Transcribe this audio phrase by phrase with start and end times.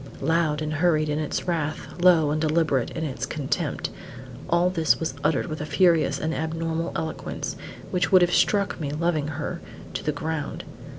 [0.19, 3.91] Loud and hurried in its wrath, low and deliberate in its contempt,
[4.49, 7.55] all this was uttered with a furious and abnormal eloquence,
[7.91, 9.61] which would have struck me, loving her,
[9.93, 10.63] to the ground.